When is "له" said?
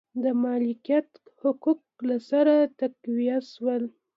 2.07-2.17